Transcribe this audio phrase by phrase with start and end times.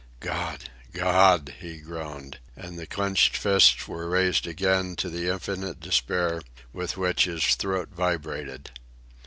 [0.19, 0.71] "God!
[0.93, 6.41] God!" he groaned, and the clenched fists were raised again to the infinite despair
[6.73, 8.71] with which his throat vibrated.